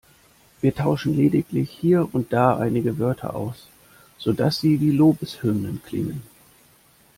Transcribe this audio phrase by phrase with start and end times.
[0.61, 3.67] Wir tauschen lediglich hier und da einige Wörter aus,
[4.17, 6.23] sodass sie wie Lobeshymnen klingen.